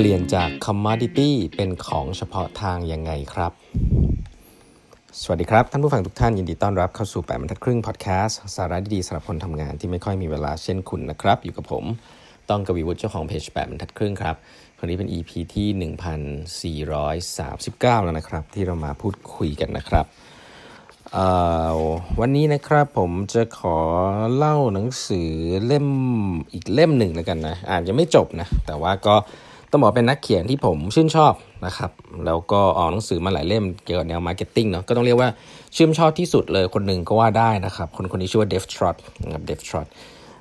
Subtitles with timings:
[0.00, 3.52] เปลี่ยนจาก commodity เป็นของเฉพาะทางยังไงครับ
[5.20, 11.84] สวัสดีครับ ท่านผู้ฟังทุกท่านยินดีต้อนรับเข้าสู่แปดบรรทัดครึ่งพอดแคสต์สาระดีๆสำหรับคนทำงานที่ไม่ค่อยมีเวลาเช่นคุณนะครับ อยู่กับผม
[12.50, 14.36] ต้องกวีวุฒิเจ้าของเพจแปดบรรทัดครึ่งครับ
[14.78, 15.92] คนนี้เป็น EP ที่
[17.70, 20.06] 1439 แล้วนะครับ ที่เรามาพูดคุยกันนะครับ
[22.20, 23.78] วันนี้นะครับผมจะขอ
[24.34, 25.30] เล่าหนังสือ
[25.66, 25.88] เล่ม
[26.52, 29.16] อีกเล่มหนึ่งแล้วกันนะ อ่านยังไม่จบนะ แต่ว่าก็
[29.70, 31.34] ต้องบอกเป็นนักเขียนที่ผมชื่นชอบ
[31.66, 31.90] นะครับ
[32.26, 35.28] แล้วก็ออกหนังสือมาหลายเล่มเกี่ยวกับแนว marketing เนาะก็ต้องเรียกว่า
[35.76, 39.86] ชื่นชอบที่สุดเลยคนหนึ่งก็ว่าได้นะครับคนคนนี้ชื่อว่า Dave Trott นะครับ Dave Trott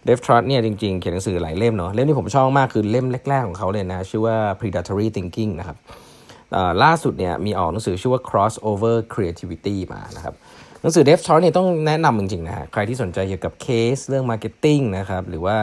[0.05, 5.77] Dave Trott เนี่ยจริงๆ เขียนหนังสือหลายเล่มเนาะเล่มที่ผมชอบมากคือเล่มแรกๆของเขาเลยนะชื่อว่า predatory thinking นะครับ
[6.83, 10.35] ล่าสุดเนี่ยมีออกหนังสือชื่อว่า crossover creativity มานะครับ
[10.81, 15.57] หนังสือ Dave Trott เนี่ยต้องแนะนำจริงๆนะฮะใครที่สนใจเกี่ยวกับเคสเรื่อง marketing นะครับหรือว่า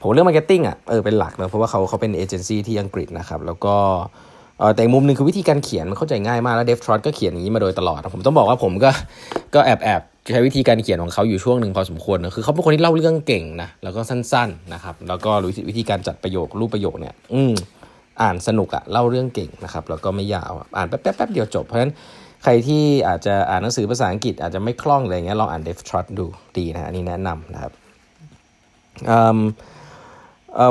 [0.00, 3.74] ผมเรื่อง marketing อะเออเป็นหลักนะเพราะว่าเขาเขาเป็นเอเจนซี่ที่อังกฤษนะครับแล้วก็
[4.76, 8.90] แต่มุมหนึ่งคือวิธีการเขียนมันเข้าใจง่ายมากแล้ว Dave Trott ก็เขียนอย่างนี้มาโดยตลอด ผมต้องบอกว่าผมก็
[9.54, 10.02] ก็แอบแอบ
[10.32, 17.52] ใช้วิธีการเขียนของเขาอยู่ช่วงหนึ่งพอสมควรนะคือเขาเป็นคนที่เล่าเรื่องเก่งนะแล้วก็สั้นๆนะครับแล้วก็รู้วิธีการจัดประโยครูปประโยคเนี่ยอืม
[18.22, 21.92] อ่านสนุกอะเล่าเรื่องเก่งนะครับแล้วก็ไม่ยาวอ่านแป๊บๆแป๊บเดียวจบเพราะฉะนั้น
[22.42, 27.72] ใครที่อาจจะอ่านหนังสือภาษาอังกฤษอาจจะไม่คล่องอะไรเงี้ยลองอ่านเดฟทรอตดูดีนะอันนี้แนะนำนะครับ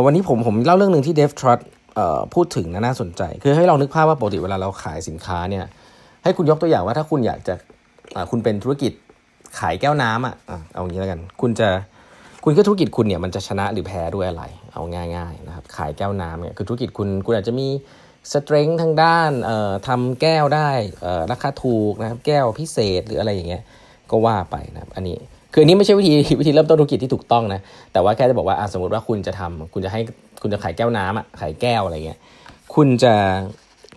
[0.06, 1.60] วันนี้ผมผมเล่าเรื่องหนึ่งที่เดฟทรอต
[2.34, 5.66] พูดถึงนะน่าสนใจ คือให้ลองนึกภาพว่าปกติเวลาเราขายสินค้าเนี่ย
[6.24, 7.56] ให้คุณยกตัวอย่างว่าถ้าคุณอยากจะ
[8.32, 8.92] คุณเป็นธุรกิจ
[9.60, 10.36] ขายแก้วน้ำอะ
[10.74, 11.70] เอาอย่างนี้แล้วกัน คุณจะ
[12.44, 14.82] คุณก็ธุรกิจคุณเนี่ยมันจะชนะหรือแพ้ด้วยอะไร เอา
[15.16, 17.68] ง่ายๆนะครับขายแก้วน้ำเนี่ยคือธุรกิจคุณคุณอาจจะมี
[18.34, 19.32] สเตรนท์ทางด้าน
[19.88, 20.70] ทำแก้วได้
[21.32, 23.64] ราคาถูกนะครับแก้วพิเศษหรืออะไรอย่างเงี้ย
[24.12, 25.18] ก็ว่าไปนะครับอันนี้
[25.54, 27.62] คืออันนี้ไม่ใช่วิธีวิธีเริ่มต้นธุรกิจที่ถูกต้องนะ
[27.94, 30.02] แต่ว่าแค่จะบอกว่าสมมติว่าคุณจะทำคุณจะให้
[30.42, 32.20] คุณจะขายแก้วน้ำอะขายแก้วอะไรเงี้ย
[32.76, 33.14] คุณจะ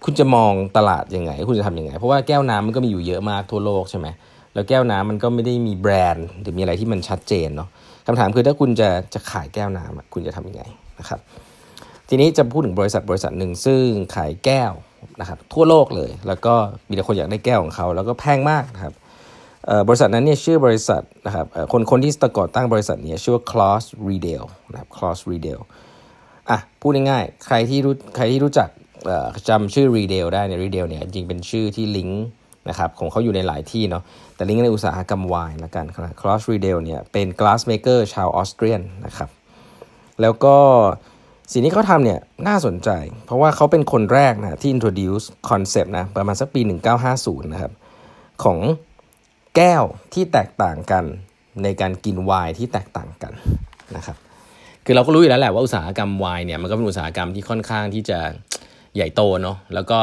[0.05, 4.07] คุณจะมองตลาดยังไง คุณจะทำยังไง เพราะว่าแก้วน้ำมันก็มีอยู่เยอะมากทั่วโลกใช่ไหม
[4.55, 7.69] แล้วแก้วน้ำมันก็ไม่ได้มีแบรนด์ หรือมีอะไรที่มันชัดเจนเนาะ
[8.07, 10.63] คำถามคือถ้าคุณจะจะขายแก้วน้ำคุณจะทำยังไง
[10.99, 11.21] นะครับ
[12.09, 13.85] ทีนี้จะพูดถึงบริษัทบริษัทหนึ่งซึ่ง
[14.17, 14.73] ขายแก้ว
[15.21, 16.55] นะครับทั่วโลกเลย แล้วก็
[16.89, 18.95] มีแต่คนอยากได้แก้วของเขา แล้วก็แพงมากนะครับ
[19.89, 25.61] บริษัทนั้นเนี่ยชื่อบริษัทนะครับคนคนที่ตก่อตั้งบริษัทนี้ชื่อว่า Claus Retail นะครับ Claus Retail
[26.51, 28.69] อะพูดง่ายๆใครที่รู้ใครที่รู้จัก
[29.49, 32.25] จำชื่อ Retail ได้เนี่ย Retail เนี่ยจริงเป็นชื่อที่ลิงก์
[32.69, 34.03] นะครับของเขาอยู่ในหลายที่เนาะ
[34.37, 35.87] แต่ลิงก์ในอุตสาหกรรมวายละกัน
[36.21, 39.29] Claus Retail เนี่ยเป็น glass maker ชาวออสเตรียนนะครับ
[40.21, 40.57] แล้วก็
[41.53, 42.19] สิ่งที่เขาทำเนี่ย
[42.49, 42.91] น่าสนใจ
[43.27, 46.61] เพราะว่าเขาเป็นคนแรกนะที่ introduce concept นะประมาณสักปี
[47.07, 47.73] 1950 นะครับ
[48.45, 48.59] ของ
[49.57, 49.83] แก้ว
[50.15, 51.05] ที่แตกต่างกัน
[51.63, 53.33] ในการกินไวน์ที่แตกต่างกัน
[53.97, 54.17] นะครับ
[54.85, 58.19] คือเราก็รู้อยู่แล้วแหละว่าอุตสาหกรรมไวน์เนี่ยมันก็เป็นอุตสาหกรรมที่ค่อนข้างที่จะ
[58.95, 59.99] ใหญ่โตเนาะแล้วก็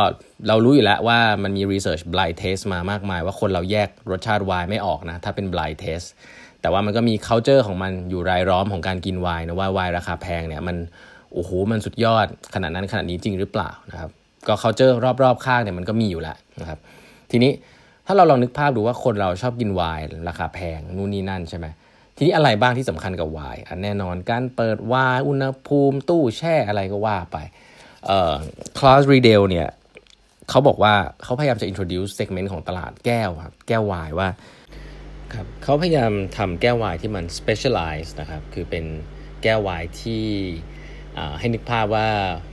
[0.47, 6.07] เรารู้อยู่แล้วว่ามันมี research blind test มามากมาย ว่าคนเราแยกรสชาติไวน์ไม่ออกนะ ถ้าเป็น blind test
[6.61, 10.77] แต่ว่ามันก็มี culture ของมันอยู่รายล้อมของการกินไวน์นะว่าไวน์ราคาแพงเนี่ยมัน
[11.33, 14.09] โอ้โหมันสุดยอดขนาดนั้นขนาดนี้จริงหรือเปล่านะครับ
[14.47, 14.91] ก็เขาเจอ
[15.23, 16.79] รอบๆข้างเนี่ยมันก็มีอยู่แล้วนะครับ
[17.31, 17.51] ทีนี้
[18.11, 21.65] ถ้าเราลองนึกภาพดูว่าคนเราชอบกินไวน์ราคาแพงนู่นนี่นั่นใช่ไหม
[22.15, 27.37] ทีนี้อะไรบ้างที่สำคัญกับไวน์อันแน่นอนการเปิดไวน์อุณหภูมิตู้แช่อะไรก็ว่าไป
[28.05, 28.33] เอ่อ
[28.77, 29.67] คลาสรีเดลเนี่ย
[30.49, 30.93] เขาบอกว่า
[31.23, 34.29] เขาพยายามจะ introduce segment ของตลาดแก้วครับแก้วไวน์ว่า
[35.33, 38.85] ครับเขาพยายามทำแก้วไวน์ที่มัน specialize นะครับคือเป็น
[39.43, 40.25] แก้วไวน์ที่
[41.39, 42.07] ให้นึกภาพว่า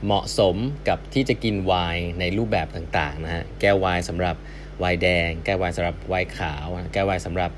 [0.04, 0.56] เหมาะสม
[0.88, 4.36] กับที่จะกินไวน์ในรูปแบบต่างๆนะฮะแก้วไวน์สำหรับ
[4.80, 7.50] ไวน์แดง แก้วไวน์สำหรับไวน์ขาว แก้วไวน์สำหรับ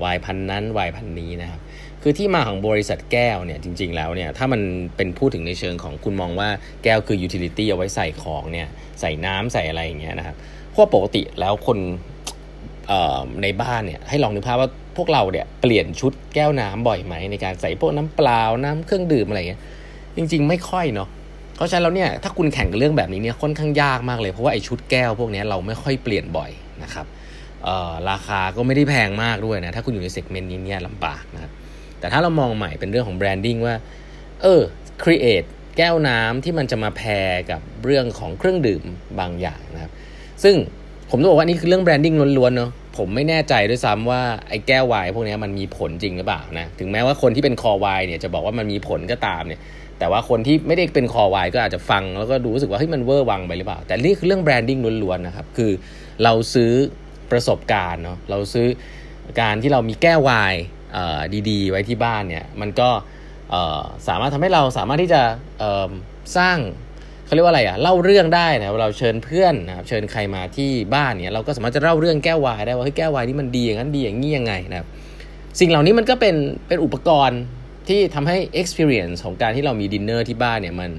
[0.00, 1.60] ไวน์พันธุ์นั้นไวน์พันธุ์นี้นะครับ
[2.02, 4.60] คือที่มาของบริษัทแก้วเนี่ยจริง ๆ แล้วเนี่ยถ้ามัน
[4.96, 6.48] เป็นพูดถึงในเชิงของคุณมองว่า
[6.84, 8.68] แก้วคือ utility เอาไว้ใส่ของเนี่ย
[9.00, 10.36] ใส่น้ำใส่อะไรอย่างเงี้ยนะครับ
[10.70, 11.78] เพราะปกติแล้วคน
[13.42, 19.60] ในบ้านเนี่ยให้ลองนึกภาพว่าพวกเราเนี่ยเปลี่ยนชุดแก้วน้ำบ่อยไหมในการใส่พวกน้ำเปล่าน้ำเครื่องดื่มอะไรเงี้ย
[20.16, 21.08] จริง ๆ ไม่ค่อยเนาะ
[21.56, 26.50] เพราะฉะนั้นแล้วเนี่ยถ้าคุณแข่งกับเรื่องแบบนี้เนี่ยค่อนข้างยากมากเลยเพราะว่าไอ้ชุดแก้วพวกนี้เราไม่ค่อยเปลี่ยนบ่อย
[26.84, 27.06] นะครับ
[28.10, 31.52] ราคาก็ไม่ได้แพงมากด้วยนะ ถ้าคุณอยู่ใน segment นี้เนี่ยลำบากนะครับ
[32.00, 33.74] แต่ถ้าเรามองใหม่เป็นเรื่องของ branding ว่า
[34.42, 34.62] เออ
[35.02, 35.44] create
[35.76, 38.82] แก้วน้ำที่มันจะมาแพรกับเรื่องของเครื่องดื่ม
[39.20, 39.92] บางอย่างนะครับ
[40.42, 40.54] ซึ่ง
[41.10, 49.60] ผมต้องบอกว่านี่คือเรื่องแบรนดิ้งล้วนๆเนาะผมไม่แน่ใจด้วยซ้ำว่าไอ้แก้ววายพวกนี้มันมีผลจริงหรือเปล่านะ ถึงแม้ว่าคนที่เป็นคอวายเนี่ยจะบอกว่ามันมีผลก็ตามเนี่ย
[50.02, 55.72] แต่ว่าคนที่ไม่ได้เป็นคอวายก็อาจจะฟังแล้วก็ดูรู้สึกว่าเฮ้ยมันเวอร์วังไปหรือเปล่า แต่นี่คือเรื่องแบรนดิ้งล้วนๆนะครับ คือ
[56.24, 56.72] เราซื้อ
[57.30, 58.66] ประสบการณ์เนาะเราซื้อ
[59.40, 60.54] การที่เรามีแก้ววาย
[61.50, 62.90] ดีๆ ไว้ที่บ้านเนี่ยมันก็
[64.08, 65.22] สามารถทำให้เราสามารถที่จะ
[66.36, 66.58] สร้าง
[67.24, 74.88] เขาเรียกว่าอะไรอะเล่าเรื่องได้นะเราเชิญเพื่อนนะครับเชิญใครมาที่บ้านเนี่ยเราก็สามารถจะเล่าเรื่องแก้ววายได้ว่าเฮ้ยแก้ววายนี่มันดีอย่างนั้นดีอย่างนี้ยังไงนะครับ
[75.60, 76.36] สิ่งเหล่านี้มันก็เป็น
[76.68, 77.40] เป็นอุปกรณ์
[77.88, 80.90] ที่ทำให้ experience ของการที่เรามีดินเนอร์ที่บ้านเนี่ยมัน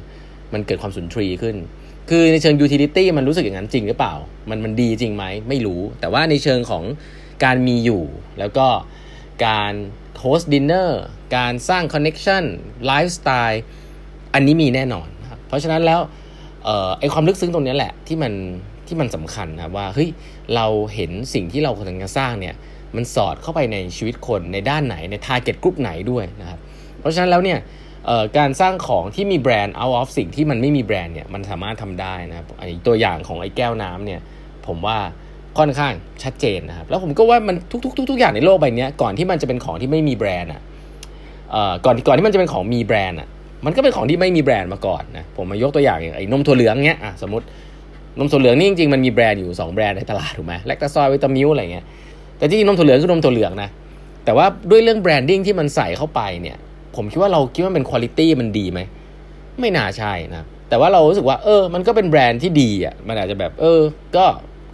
[0.54, 1.56] มันเกิดความสุนทรีขึ้น
[2.10, 4.14] คือในเชิง utility มันรู้สึกอย่างนั้นจริงหรือเปล่า
[4.50, 6.84] มันมันดีจริงไหมไม่รู้ แต่ว่าในเชิงของ
[7.44, 8.04] การมีอยู่
[8.40, 8.68] แล้วก็
[9.46, 9.74] การ
[10.20, 11.02] host dinner
[11.38, 13.64] การสร้าง connection lifestyle
[14.34, 16.00] อันนี้มีแน่นอนครับเพราะฉะนั้นแล้ว
[16.68, 18.34] เออไอ้ความลึกซึ้งตรงนี้แหละที่มัน
[18.88, 20.10] ที่มันสำคัญนะว่าเฮ้ย
[20.56, 20.66] เรา
[20.96, 22.56] เห็นสิ่งที่เรากำลังจะสร้างเนี่ย
[22.96, 26.60] มันสอดเข้าไปในชีวิตคนในด้านไหนใน target group ไหนด้วยนะครับ
[27.04, 27.60] เพราะฉะนั้นแล้วเนี่ย
[28.38, 34.20] การสร้างของที่มีแบรนด์ out of สิ่งที่มันไม่มีแบรนด์เนี่ยมันสามารถทำได้นะครับอันนี้ตัวอย่างของไอ้แก้วน้ำเนี่ย
[34.68, 34.98] ผมว่า
[35.58, 40.62] ค่อนข้างชัดเจนนะครับแล้วผมก็ว่ามันทุกๆทุกๆอย่างในโลกใบนี้ก่อนที่มันจะเป็นของที่ไม่มีแบรนด์อะ
[41.86, 43.28] ก่อนก่อนที่มันจะเป็นของมีแบรนด์อะ
[43.66, 47.46] มันก็เป็นของที่ไม่มีแบรนด์มาก่อนนะผมมายกตัวอย่างอย่างไอ้นมถั่วเหลืองเงี้ยอะสมมติ
[48.20, 51.86] นมถั่วเหลืองนี่จริงๆมันมีแบรนด์อยู่ 2 แบรนด์ในตลาดถูกไหมแลคตาซอยวิตามิลอะไรเงี้ย
[52.38, 53.70] แต่จริงๆนมถั่วเหลืองคือนมถั่วเหลืองนะ
[54.26, 56.58] แต่ว่าด้วยเรื่องแบรนดิ้งที่มันใส่เข้าไปเนี่ย
[56.96, 58.80] ผมคิดว่าเราคิดว่าเป็นคุณภาพมันดีไหม
[59.60, 63.82] ไม่น่าใช่นะแต่ว่าเรารู้สึกว่า เออ มันก็เป็นแบรนด์ที่ดีอะมันอาจจะแบบ เออ
[64.16, 64.26] ก็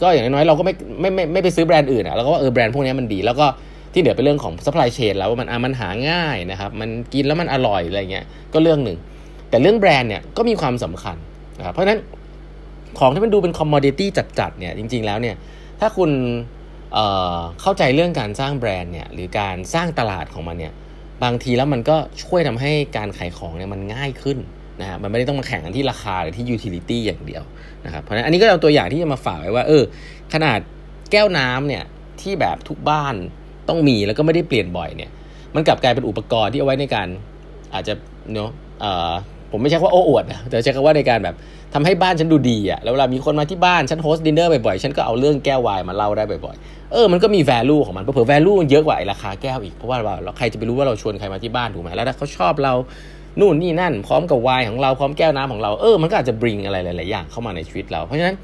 [0.02, 3.46] ก็อย่างน้อยเราก็ไม่ไม่ไม่ไม่ไปซื้อแบรนด์อื่นอะเราก็ว่าเออแบรนด์พวกนี้มันดี แล้วก็
[3.94, 8.98] ที่เหลือเป็นเรื่องของ supply chain แล้วว่ามันอะมันหาง่ายนะครับมันกินแล้วมันอร่อยอะไรเงี้ยก็เรื่องหนึ่ง
[9.50, 11.18] แต่เรื่องแบรนด์เนี่ยก็มีความสำคัญ
[11.60, 12.00] นะครับเพราะฉะนั้น
[13.00, 15.36] ของที่มันดูเป็นคอมมอดิตี้จัดๆเนี่ยจริง ๆแล้วเนี่ย
[15.80, 16.12] ถ้าคุณ
[16.94, 20.74] เเข้าใจเรื่องการสร้างแบรนด์เนี่ยหรือการสร้างตลาดของมันเนี่ย
[21.24, 24.38] บางทีแล้วมันก็ช่วยทำให้การขายของเนี่ยมันง่ายขึ้น
[24.82, 27.44] นะฮะมันไม่ได้ต้องมาแข่งกันที่ราคาหรือที่ utility อย่างเดียว
[27.86, 29.84] นะครับเพราะฉะนั้นอันนี้ก็เอาตัวอย่างที่จะมาฝากไว้ว่าเออ
[30.34, 30.60] ขนาด
[31.12, 31.84] แก้วน้ำเนี่ย
[32.22, 33.16] ที่แบบทุกบ้าน
[33.70, 35.12] ต้องมีแล้วก็ไม่ได้เปลี่ยนบ่อยเนี่ย
[35.56, 37.08] มันกลับกลายเป็นอุปกรณ์ที่เอาไว้ในการ
[37.74, 37.94] อาจจะ
[38.34, 38.52] เนาะ
[39.52, 41.36] ผมไม่ใช่ว่าโอ้อวดนะแต่ใช้คำว่าในการแบบ
[41.74, 52.74] ทำให้บ้านฉันดูดีอะ่ะแล้วเวลามีคนมาที่บ้านฉัน host dinner บ่อยๆฉันก็เอาเรื่องแก้วไวน์มาเล่าได้บ่อยๆเออมันก็มี value ของมันเผื่อ value มันเยอะกว่าไอ้ราคาแก้วอีกเพราะว่าเราใครจะไปรู้ว่าเราชวนใครมาที่บ้านถูกไหมแล้วถ้าเขาชอบเรา
[53.40, 58.36] นู่นนี่นั่น พร้อมกับวายของเราพร้อมแก้วน้ำของเราเออมันก็อาจจะบริงอะไรหลายๆอย่างเข้ามาในชีวิตเราเพราะฉะนั้น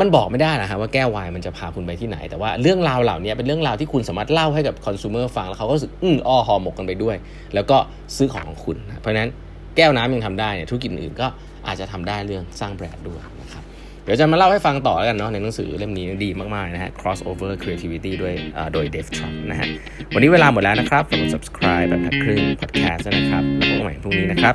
[0.00, 7.16] มันบอกไม่ได้นะฮะว่าแก้ววายมันจะพาคุณไปที่ไหน แต่ว่าเรื่องราวเหล่านี้เป็นเรื่องราวที่คุณสามารถเล่าให้กับคอน sumer ฟังแล้วเขาก็รู้สึกอืออ้อหอหมกกันไปด้วย
[7.54, 7.76] แล้วก็
[8.16, 9.30] ซื้อของของคุณ เพราะฉะนั้น
[9.76, 11.26] แก้วน้ำยังทำได้เนี่ยธุรกิจอื่นก็
[11.66, 13.62] อาจจะทำได้เรื่องสร้างแบรนด์ด้วยนะครับ
[14.04, 18.34] เดี๋ยวจะมาเล่าให้ฟังต่อแล้วกันเนาะในหนังสือเล่มนี้ดีมากๆนะฮะ crossover creativity ด้วย
[18.72, 19.66] โดย Dave Trump นะฮะ
[20.14, 24.54] วันนี้เวลาหมดแล้วนะครับฝากกด subscribe แบบทักครึ่ง podcast นะครับแล้วพบกันใหม่พรุ่งนี้นะครับ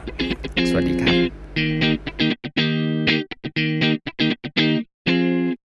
[0.69, 2.64] สวัสดีครับ